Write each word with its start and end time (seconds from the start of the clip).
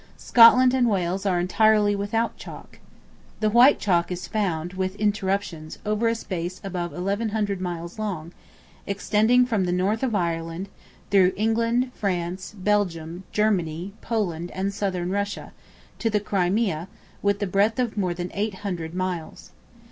Scotland 0.17 0.73
and 0.73 0.89
Wales 0.89 1.27
are 1.27 1.39
entirely 1.39 1.95
without 1.95 2.35
chalk. 2.35 2.79
The 3.39 3.51
white 3.51 3.77
chalk 3.77 4.11
is 4.11 4.27
found, 4.27 4.73
with 4.73 4.95
interruptions, 4.95 5.77
over 5.85 6.07
a 6.07 6.15
space 6.15 6.59
above 6.63 6.91
eleven 6.91 7.29
hundred 7.29 7.61
miles 7.61 7.99
long, 7.99 8.31
extending 8.87 9.45
from 9.45 9.65
the 9.65 9.71
north 9.71 10.01
of 10.01 10.15
Ireland, 10.15 10.69
through 11.11 11.33
England, 11.35 11.91
France, 11.93 12.51
Belgium, 12.57 13.25
Germany, 13.31 13.93
Poland, 14.01 14.49
and 14.55 14.73
Southern 14.73 15.11
Russia, 15.11 15.53
to 15.99 16.09
the 16.09 16.19
Crimea, 16.19 16.87
with 17.21 17.39
a 17.43 17.45
breadth 17.45 17.77
of 17.77 17.95
more 17.95 18.15
than 18.15 18.31
eight 18.33 18.55
hundred 18.65 18.95
miles. 18.95 19.51